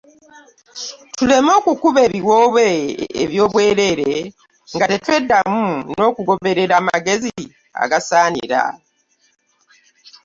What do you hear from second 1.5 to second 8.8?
okukuba ebiwoobe eby'obwereere nga tetweddamu n'okugoberera amagezi agasaanira.